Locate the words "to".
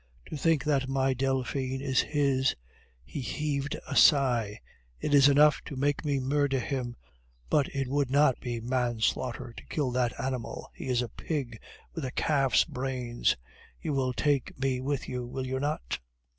0.29-0.35, 5.65-5.75, 9.55-9.63